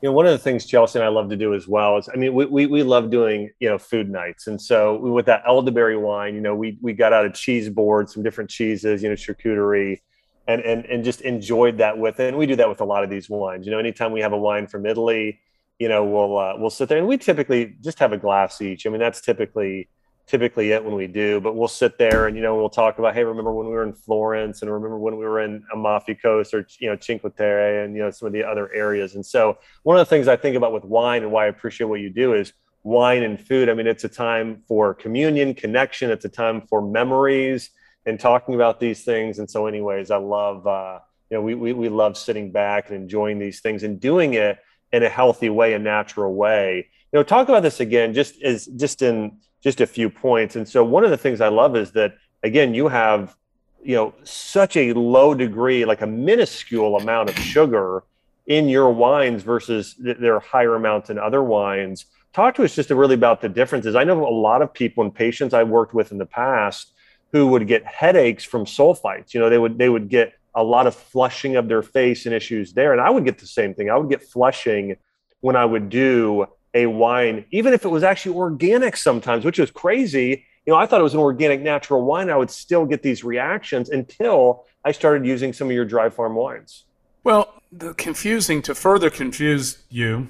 [0.00, 2.08] you know one of the things chelsea and i love to do as well is
[2.12, 4.46] i mean we, we, we love doing you know food nights.
[4.46, 8.08] And so with that elderberry wine you know we we got out a cheese board
[8.08, 10.00] some different cheeses you know charcuterie
[10.46, 12.28] and and and just enjoyed that with it.
[12.28, 13.66] And we do that with a lot of these wines.
[13.66, 15.40] You know anytime we have a wine from italy
[15.78, 18.86] you know we'll uh, we'll sit there and we typically just have a glass each.
[18.86, 19.88] I mean that's typically
[20.28, 23.14] typically it when we do, but we'll sit there and, you know, we'll talk about,
[23.14, 26.52] hey, remember when we were in Florence and remember when we were in Amalfi Coast
[26.52, 29.14] or, you know, Cinque Terre and, you know, some of the other areas.
[29.14, 31.86] And so one of the things I think about with wine and why I appreciate
[31.86, 33.68] what you do is wine and food.
[33.68, 36.10] I mean, it's a time for communion, connection.
[36.10, 37.70] It's a time for memories
[38.04, 39.38] and talking about these things.
[39.38, 40.98] And so anyways, I love, uh,
[41.30, 44.58] you know, we, we, we love sitting back and enjoying these things and doing it
[44.92, 46.88] in a healthy way, a natural way.
[47.12, 50.56] You know, talk about this again, just as just in, just a few points.
[50.56, 53.36] And so one of the things I love is that again, you have
[53.82, 58.04] you know such a low degree, like a minuscule amount of sugar
[58.46, 62.06] in your wines versus their higher amounts in other wines.
[62.32, 63.94] Talk to us just really about the differences.
[63.94, 66.92] I know a lot of people and patients I've worked with in the past
[67.32, 69.34] who would get headaches from sulfites.
[69.34, 72.34] You know, they would they would get a lot of flushing of their face and
[72.34, 72.92] issues there.
[72.92, 73.90] And I would get the same thing.
[73.90, 74.96] I would get flushing
[75.40, 79.70] when I would do a wine, even if it was actually organic sometimes, which is
[79.70, 80.44] crazy.
[80.66, 82.30] You know, I thought it was an organic natural wine.
[82.30, 86.34] I would still get these reactions until I started using some of your dry farm
[86.34, 86.84] wines.
[87.24, 90.28] Well, the confusing to further confuse you,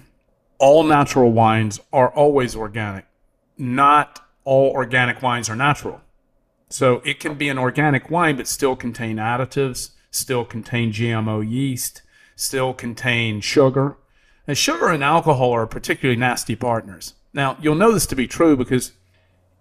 [0.59, 3.07] all natural wines are always organic.
[3.57, 6.01] Not all organic wines are natural.
[6.69, 12.03] So it can be an organic wine, but still contain additives, still contain GMO yeast,
[12.37, 13.97] still contain sugar.
[14.47, 17.15] And sugar and alcohol are particularly nasty partners.
[17.35, 18.93] Now, you'll know this to be true because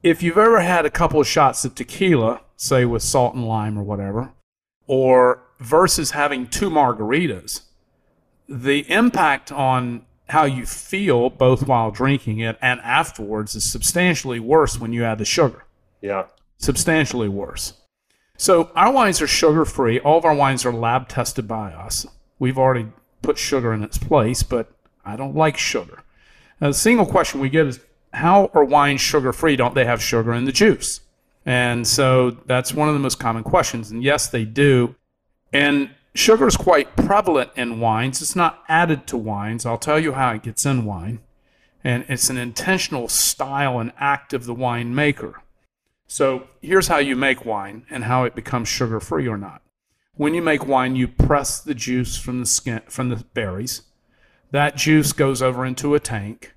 [0.04, 3.78] if you've ever had a couple of shots of tequila, say with salt and lime
[3.78, 4.32] or whatever,
[4.86, 7.62] or versus having two margaritas,
[8.48, 14.80] the impact on how you feel both while drinking it and afterwards is substantially worse
[14.80, 15.66] when you add the sugar.
[16.02, 16.28] Yeah.
[16.58, 17.74] Substantially worse.
[18.38, 20.00] So our wines are sugar free.
[20.00, 22.06] All of our wines are lab tested by us.
[22.40, 22.88] We've already
[23.24, 24.72] put sugar in its place, but
[25.04, 26.04] I don't like sugar.
[26.62, 27.80] Now, the single question we get is
[28.14, 29.56] how are wines sugar free?
[29.56, 31.02] Don't they have sugar in the juice?
[31.46, 33.90] And so that's one of the most common questions.
[33.90, 34.96] And yes, they do.
[35.54, 38.22] And sugar is quite prevalent in wines.
[38.22, 39.66] It's not added to wines.
[39.66, 41.20] I'll tell you how it gets in wine.
[41.84, 45.36] And it's an intentional style and act of the winemaker.
[46.08, 49.62] So here's how you make wine and how it becomes sugar free or not.
[50.16, 53.84] When you make wine, you press the juice from the skin from the berries
[54.52, 56.54] that juice goes over into a tank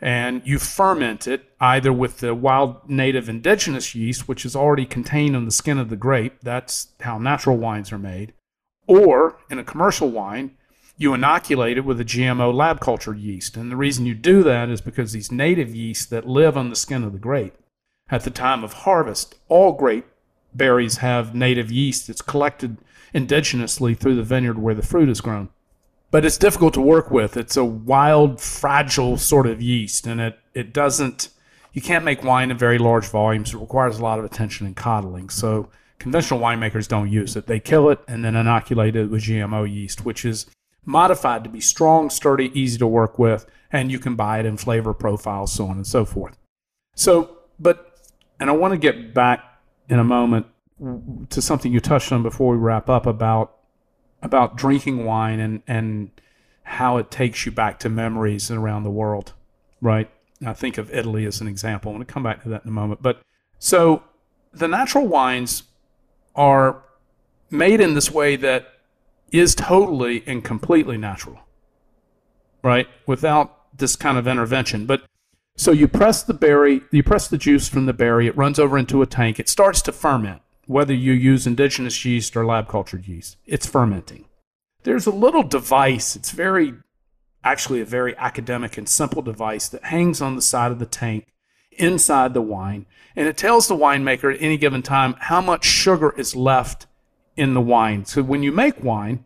[0.00, 5.34] and you ferment it either with the wild native indigenous yeast, which is already contained
[5.34, 6.40] in the skin of the grape.
[6.42, 8.34] That's how natural wines are made.
[8.86, 10.56] Or in a commercial wine,
[10.98, 13.56] you inoculate it with a GMO lab cultured yeast.
[13.56, 16.76] And the reason you do that is because these native yeasts that live on the
[16.76, 17.56] skin of the grape,
[18.10, 20.06] at the time of harvest, all grape
[20.54, 22.78] berries have native yeast that's collected
[23.14, 25.48] indigenously through the vineyard where the fruit is grown
[26.14, 27.36] but it's difficult to work with.
[27.36, 31.30] It's a wild, fragile sort of yeast, and it, it doesn't,
[31.72, 33.52] you can't make wine in very large volumes.
[33.52, 35.28] It requires a lot of attention and coddling.
[35.28, 37.48] So conventional winemakers don't use it.
[37.48, 40.46] They kill it and then inoculate it with GMO yeast, which is
[40.84, 44.56] modified to be strong, sturdy, easy to work with, and you can buy it in
[44.56, 46.38] flavor profiles, so on and so forth.
[46.94, 47.93] So, but,
[48.40, 49.42] and I want to get back
[49.88, 50.46] in a moment
[51.30, 53.56] to something you touched on before we wrap up about
[54.22, 56.10] about drinking wine and and
[56.64, 59.34] how it takes you back to memories around the world,
[59.80, 60.10] right?
[60.44, 61.90] I think of Italy as an example.
[61.90, 63.02] I'm going to come back to that in a moment.
[63.02, 63.20] But
[63.58, 64.02] so
[64.52, 65.64] the natural wines
[66.34, 66.82] are
[67.50, 68.66] made in this way that
[69.30, 71.40] is totally and completely natural,
[72.62, 72.88] right?
[73.06, 74.86] Without this kind of intervention.
[74.86, 75.02] But
[75.56, 78.76] so you press the berry, you press the juice from the berry, it runs over
[78.76, 83.06] into a tank, it starts to ferment whether you use indigenous yeast or lab cultured
[83.06, 84.24] yeast, it's fermenting.
[84.82, 86.74] There's a little device, it's very,
[87.42, 91.26] actually, a very academic and simple device that hangs on the side of the tank
[91.72, 92.86] inside the wine,
[93.16, 96.86] and it tells the winemaker at any given time how much sugar is left
[97.36, 98.04] in the wine.
[98.04, 99.24] So when you make wine,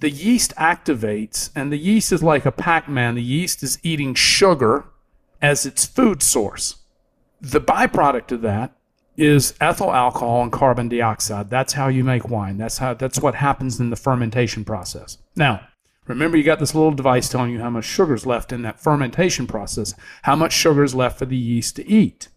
[0.00, 3.16] the yeast activates, and the yeast is like a Pac Man.
[3.16, 4.84] The yeast is eating sugar
[5.40, 6.76] as its food source.
[7.40, 8.72] The byproduct of that
[9.16, 11.50] is ethyl alcohol and carbon dioxide.
[11.50, 12.56] That's how you make wine.
[12.56, 15.18] That's how that's what happens in the fermentation process.
[15.34, 15.66] Now,
[16.06, 18.80] remember you got this little device telling you how much sugar is left in that
[18.80, 22.28] fermentation process, how much sugar is left for the yeast to eat.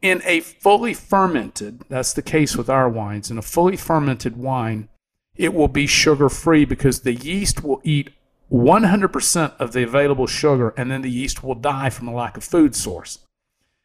[0.00, 4.88] In a fully fermented, that's the case with our wines, in a fully fermented wine,
[5.36, 8.10] it will be sugar free because the yeast will eat
[8.52, 12.44] 100% of the available sugar and then the yeast will die from a lack of
[12.44, 13.20] food source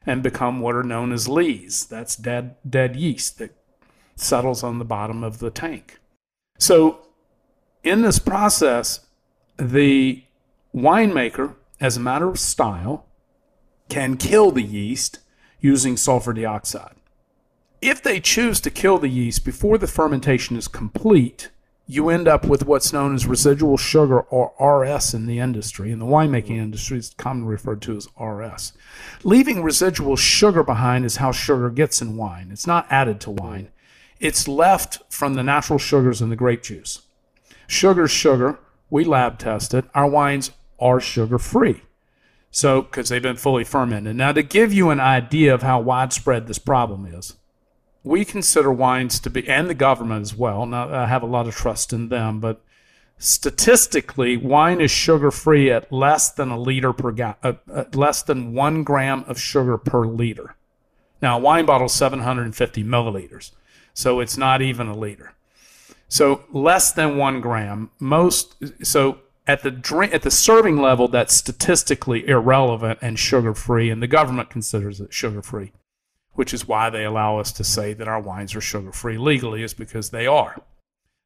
[0.06, 1.86] and become what are known as lees.
[1.86, 3.56] That's dead, dead yeast that
[4.16, 6.00] settles on the bottom of the tank.
[6.60, 7.08] So,
[7.84, 9.06] in this process,
[9.58, 10.24] the
[10.76, 13.06] winemaker, as a matter of style,
[13.90, 15.20] can kill the yeast
[15.62, 16.96] using sulfur dioxide.
[17.82, 21.52] If they choose to kill the yeast before the fermentation is complete,
[21.90, 25.90] you end up with what's known as residual sugar or RS in the industry.
[25.90, 26.64] In the winemaking mm-hmm.
[26.64, 28.74] industry, it's commonly referred to as RS.
[29.24, 32.50] Leaving residual sugar behind is how sugar gets in wine.
[32.52, 33.72] It's not added to wine,
[34.20, 37.02] it's left from the natural sugars in the grape juice.
[37.68, 38.60] Sugar's sugar.
[38.90, 39.86] We lab tested.
[39.94, 41.82] Our wines are sugar free.
[42.50, 44.16] So, because they've been fully fermented.
[44.16, 47.36] Now, to give you an idea of how widespread this problem is,
[48.08, 50.66] we consider wines to be, and the government as well.
[50.66, 52.62] Now, I have a lot of trust in them, but
[53.18, 58.22] statistically, wine is sugar free at less than a liter per ga- uh, uh, less
[58.22, 60.56] than one gram of sugar per liter.
[61.22, 63.52] Now, a wine bottle is 750 milliliters,
[63.94, 65.34] so it's not even a liter.
[66.08, 67.92] So less than one gram.
[68.00, 73.90] Most so at the drink at the serving level, that's statistically irrelevant and sugar free,
[73.90, 75.74] and the government considers it sugar free
[76.38, 79.64] which is why they allow us to say that our wines are sugar free legally,
[79.64, 80.62] is because they are.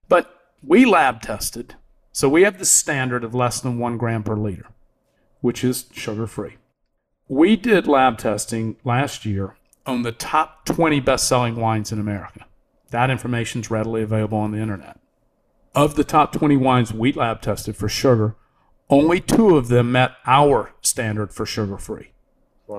[0.08, 0.34] But
[0.65, 1.76] we lab tested,
[2.13, 4.67] so we have the standard of less than one gram per liter,
[5.41, 6.56] which is sugar free.
[7.28, 12.45] We did lab testing last year on the top 20 best selling wines in America.
[12.91, 14.97] That information is readily available on the internet.
[15.76, 18.38] Of the top 20 wines we lab tested for sugar,
[18.89, 22.12] only two of them met our standard for sugar free.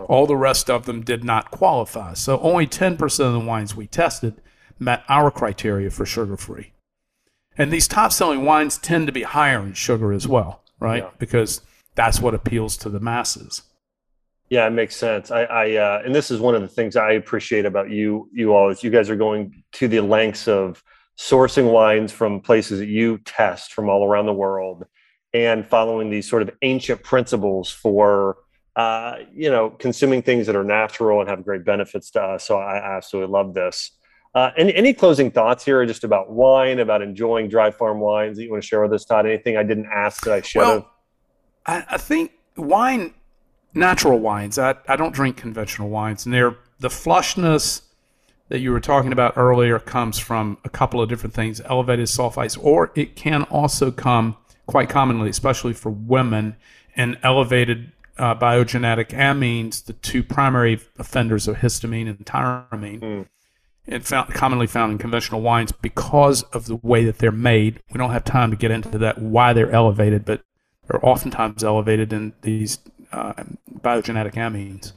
[0.00, 2.14] All the rest of them did not qualify.
[2.14, 4.40] So only 10% of the wines we tested
[4.78, 6.72] met our criteria for sugar free.
[7.56, 11.02] And these top selling wines tend to be higher in sugar as well, right?
[11.02, 11.10] Yeah.
[11.18, 11.60] Because
[11.94, 13.62] that's what appeals to the masses.
[14.48, 15.30] Yeah, it makes sense.
[15.30, 18.54] I, I uh, and this is one of the things I appreciate about you, you
[18.54, 20.82] all, is you guys are going to the lengths of
[21.18, 24.84] sourcing wines from places that you test from all around the world
[25.32, 28.36] and following these sort of ancient principles for
[28.76, 32.44] uh, you know, consuming things that are natural and have great benefits to us.
[32.44, 33.92] So I absolutely love this.
[34.34, 38.44] Uh, any, any closing thoughts here just about wine, about enjoying dry farm wines that
[38.44, 39.26] you want to share with us, Todd?
[39.26, 40.90] Anything I didn't ask that I should well,
[41.66, 41.84] have?
[41.90, 43.12] I, I think wine,
[43.74, 47.82] natural wines, I, I don't drink conventional wines, and they're the flushness
[48.48, 52.58] that you were talking about earlier comes from a couple of different things elevated sulfites,
[52.62, 56.56] or it can also come quite commonly, especially for women,
[56.96, 63.26] in elevated uh, biogenetic amines, the two primary offenders of histamine and tyramine, mm.
[63.86, 67.80] and found, commonly found in conventional wines because of the way that they're made.
[67.92, 70.42] We don't have time to get into that why they're elevated, but
[70.86, 72.78] they're oftentimes elevated in these
[73.12, 73.34] uh,
[73.80, 74.92] biogenetic amines.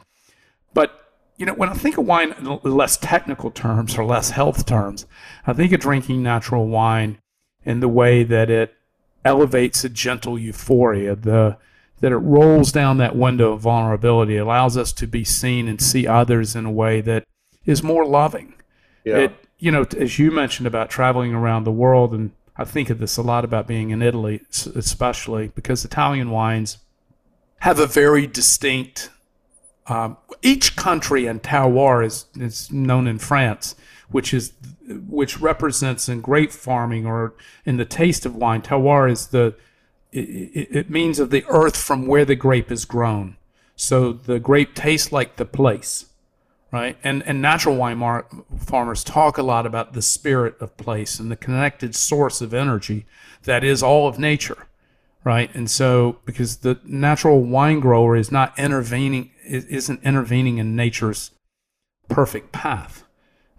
[0.73, 1.01] But
[1.37, 5.05] you know, when I think of wine in less technical terms or less health terms,
[5.45, 7.19] I think of drinking natural wine
[7.63, 8.73] in the way that it
[9.25, 11.57] elevates a gentle euphoria, the
[12.01, 15.81] that it rolls down that window of vulnerability, it allows us to be seen and
[15.81, 17.23] see others in a way that
[17.65, 18.53] is more loving.
[19.03, 19.17] Yeah.
[19.17, 22.99] It, you know, as you mentioned about traveling around the world, and I think of
[22.99, 24.41] this a lot about being in Italy,
[24.75, 26.77] especially because Italian wines
[27.59, 29.09] have a very distinct.
[29.87, 33.75] Um, each country and terroir is, is known in France,
[34.09, 34.53] which is
[34.87, 37.33] which represents in grape farming or
[37.65, 38.61] in the taste of wine.
[38.61, 39.55] Terroir is the
[40.19, 43.37] it, it means of the earth from where the grape is grown.
[43.75, 46.05] So the grape tastes like the place,
[46.71, 46.97] right?
[47.03, 51.29] And and natural wine mar- farmers talk a lot about the spirit of place and
[51.29, 53.05] the connected source of energy
[53.43, 54.67] that is all of nature,
[55.23, 55.53] right?
[55.53, 61.31] And so because the natural wine grower is not intervening, isn't intervening in nature's
[62.07, 63.03] perfect path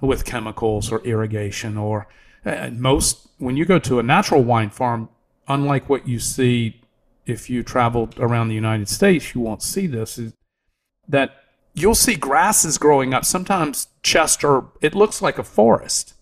[0.00, 2.06] with chemicals or irrigation or
[2.44, 5.08] uh, most when you go to a natural wine farm
[5.48, 6.80] unlike what you see
[7.26, 10.32] if you travel around the United States, you won't see this, is
[11.08, 11.42] that
[11.74, 13.24] you'll see grasses growing up.
[13.24, 16.14] Sometimes Chester, it looks like a forest,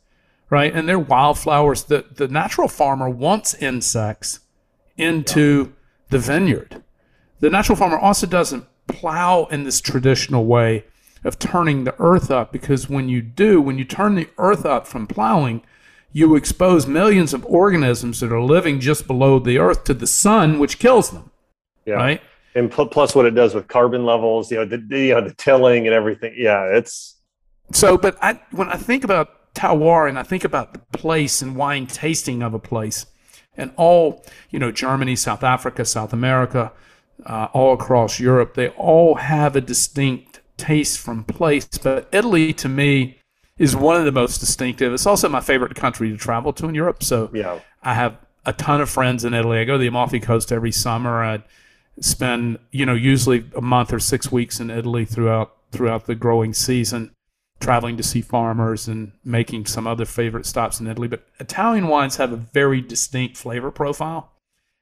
[0.50, 0.74] right?
[0.74, 1.84] And they're wildflowers.
[1.84, 4.40] The, the natural farmer wants insects
[4.96, 5.74] into
[6.10, 6.82] the vineyard.
[7.40, 10.84] The natural farmer also doesn't plow in this traditional way
[11.24, 14.86] of turning the earth up because when you do, when you turn the earth up
[14.86, 15.62] from plowing,
[16.14, 20.60] you expose millions of organisms that are living just below the earth to the sun,
[20.60, 21.30] which kills them.
[21.84, 21.94] Yeah.
[21.94, 22.22] Right.
[22.54, 25.86] And plus, what it does with carbon levels, you know, the you know the tilling
[25.86, 26.34] and everything.
[26.36, 27.16] Yeah, it's
[27.72, 27.98] so.
[27.98, 31.88] But I, when I think about terroir and I think about the place and wine
[31.88, 33.06] tasting of a place,
[33.56, 36.70] and all you know, Germany, South Africa, South America,
[37.26, 41.66] uh, all across Europe, they all have a distinct taste from place.
[41.66, 43.18] But Italy, to me,
[43.58, 44.92] is one of the most distinctive.
[44.92, 47.02] It's also my favorite country to travel to in Europe.
[47.02, 47.60] So yeah.
[47.82, 49.58] I have a ton of friends in Italy.
[49.58, 51.22] I go to the Amalfi Coast every summer.
[51.22, 51.42] I
[52.00, 56.54] spend, you know, usually a month or six weeks in Italy throughout throughout the growing
[56.54, 57.10] season,
[57.60, 61.08] traveling to see farmers and making some other favorite stops in Italy.
[61.08, 64.30] But Italian wines have a very distinct flavor profile.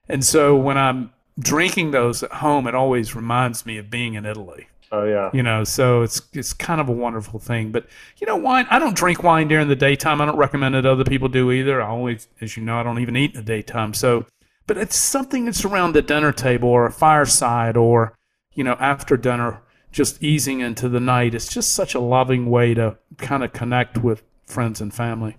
[0.08, 4.26] And so when I'm drinking those at home, it always reminds me of being in
[4.26, 4.66] Italy.
[4.93, 5.30] Oh yeah.
[5.32, 7.72] You know, so it's it's kind of a wonderful thing.
[7.72, 7.86] But
[8.18, 8.66] you know, wine.
[8.70, 10.20] I don't drink wine during the daytime.
[10.20, 11.80] I don't recommend that other people do either.
[11.80, 13.95] I always, as you know, I don't even eat in the daytime.
[13.95, 14.26] So,
[14.66, 18.18] but it's something that's around the dinner table or a fireside or
[18.53, 19.62] you know after dinner,
[19.93, 21.34] just easing into the night.
[21.34, 25.38] It's just such a loving way to kind of connect with friends and family.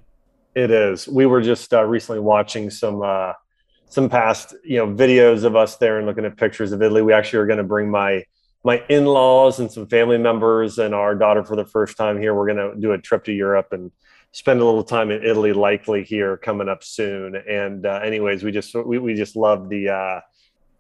[0.56, 1.08] It is.
[1.08, 3.02] We were just uh, recently watching some.
[3.04, 3.34] Uh,
[3.86, 7.04] some past you know videos of us there and looking at pictures of Italy.
[7.04, 8.24] We actually are going to bring my
[8.64, 12.34] my in-laws and some family members and our daughter for the first time here.
[12.34, 13.92] We're going to do a trip to Europe and
[14.32, 17.36] spend a little time in Italy, likely here coming up soon.
[17.36, 20.22] And uh, anyways, we just we, we just love the uh,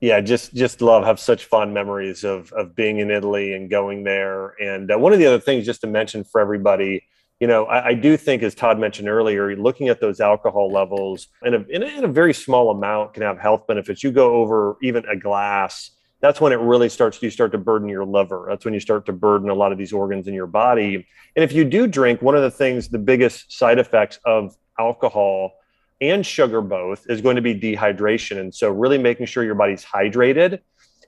[0.01, 4.03] yeah, just just love have such fond memories of of being in Italy and going
[4.03, 4.49] there.
[4.61, 7.05] And uh, one of the other things just to mention for everybody.
[7.39, 11.27] You know, I, I do think, as Todd mentioned earlier, looking at those alcohol levels
[11.43, 14.01] in a, in a, in a very small amount can have health benefits.
[14.01, 15.91] You go over even a glass,
[16.23, 18.45] that's when it really starts you start to burden your liver.
[18.47, 21.05] That's when you start to burden a lot of these organs in your body.
[21.35, 25.51] And if you do drink one of the things the biggest side effects of alcohol
[25.99, 28.39] and sugar both is going to be dehydration.
[28.39, 30.61] And so really making sure your body's hydrated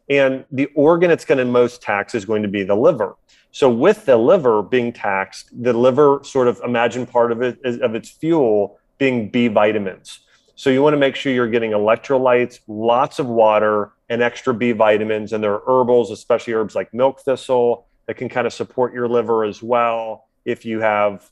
[0.10, 3.16] and the organ it's going to most tax is going to be the liver.
[3.52, 7.80] So with the liver being taxed the liver sort of imagine part of it is,
[7.80, 10.20] of its fuel being b vitamins.
[10.56, 14.72] So you want to make sure you're getting electrolytes lots of water and extra B
[14.72, 15.34] vitamins.
[15.34, 19.08] And there are herbals, especially herbs like milk thistle, that can kind of support your
[19.08, 20.28] liver as well.
[20.46, 21.30] If you have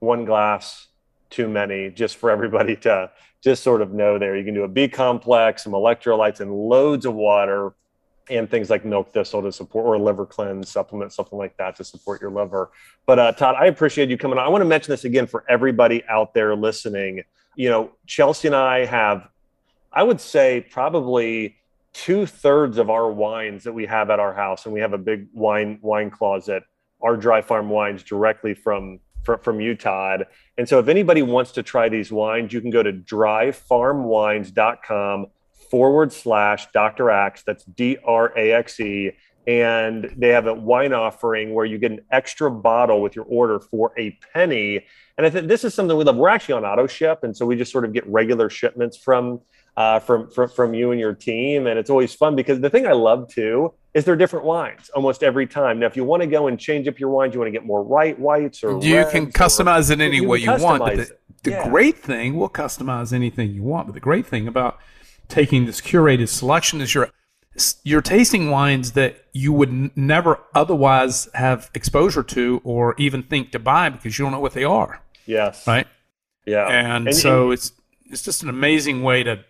[0.00, 0.88] one glass
[1.30, 3.10] too many, just for everybody to
[3.40, 7.06] just sort of know there, you can do a B complex, some electrolytes, and loads
[7.06, 7.74] of water
[8.30, 11.84] and things like milk thistle to support or liver cleanse supplement, something like that to
[11.84, 12.70] support your liver.
[13.06, 14.44] But uh, Todd, I appreciate you coming on.
[14.44, 17.22] I want to mention this again for everybody out there listening.
[17.56, 19.28] You know, Chelsea and I have,
[19.92, 21.57] I would say, probably
[22.04, 24.98] two thirds of our wines that we have at our house, and we have a
[24.98, 26.62] big wine wine closet,
[27.00, 30.26] are dry farm wines directly from from, from you Todd.
[30.56, 35.26] And so, if anybody wants to try these wines, you can go to dryfarmwines.com
[35.70, 37.10] forward slash Dr.
[37.10, 37.42] Axe.
[37.46, 39.12] That's D R A X E.
[39.46, 43.58] And they have a wine offering where you get an extra bottle with your order
[43.58, 44.84] for a penny.
[45.16, 46.16] And I think this is something we love.
[46.16, 47.24] We're actually on auto ship.
[47.24, 49.40] And so we just sort of get regular shipments from
[49.78, 52.84] uh, from, from from you and your team, and it's always fun because the thing
[52.84, 55.78] I love too is they're different wines almost every time.
[55.78, 57.64] Now, if you want to go and change up your wines, you want to get
[57.64, 60.80] more white whites or you can customize or, it any you way you want.
[60.80, 61.10] But the,
[61.44, 61.68] the yeah.
[61.68, 63.86] great thing, we'll customize anything you want.
[63.86, 64.80] But the great thing about
[65.28, 67.10] taking this curated selection is you're
[67.84, 73.52] you're tasting wines that you would n- never otherwise have exposure to or even think
[73.52, 75.00] to buy because you don't know what they are.
[75.24, 75.68] Yes.
[75.68, 75.86] Right.
[76.44, 76.66] Yeah.
[76.66, 77.70] And, and so and, it's
[78.10, 79.44] it's just an amazing way to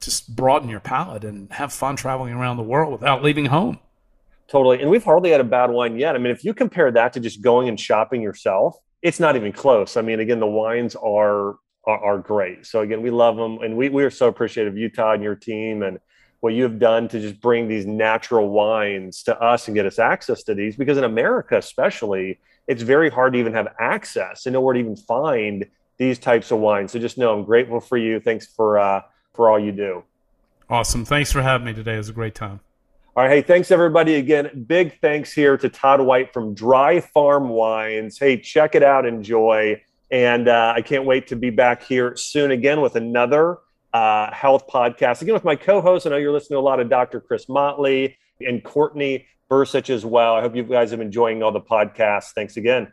[0.00, 3.78] just broaden your palate and have fun traveling around the world without leaving home.
[4.48, 4.80] Totally.
[4.80, 6.16] And we've hardly had a bad wine yet.
[6.16, 9.52] I mean, if you compare that to just going and shopping yourself, it's not even
[9.52, 9.96] close.
[9.96, 12.66] I mean, again, the wines are are, are great.
[12.66, 15.22] So again, we love them, and we we are so appreciative of you Todd and
[15.22, 15.98] your team and
[16.40, 19.98] what you have done to just bring these natural wines to us and get us
[19.98, 20.74] access to these.
[20.74, 24.96] Because in America, especially, it's very hard to even have access and nowhere to even
[24.96, 25.66] find
[25.98, 26.92] these types of wines.
[26.92, 28.20] So just know I'm grateful for you.
[28.20, 29.02] Thanks for uh,
[29.40, 30.04] for all you do.
[30.68, 31.06] Awesome.
[31.06, 31.94] Thanks for having me today.
[31.94, 32.60] It was a great time.
[33.16, 33.30] All right.
[33.30, 34.66] Hey, thanks everybody again.
[34.68, 38.18] Big thanks here to Todd White from Dry Farm Wines.
[38.18, 39.06] Hey, check it out.
[39.06, 39.80] Enjoy.
[40.10, 43.60] And uh, I can't wait to be back here soon again with another
[43.94, 45.22] uh, health podcast.
[45.22, 46.06] Again, with my co host.
[46.06, 47.22] I know you're listening to a lot of Dr.
[47.22, 50.34] Chris Motley and Courtney Bursich as well.
[50.34, 52.32] I hope you guys have been enjoying all the podcasts.
[52.34, 52.92] Thanks again.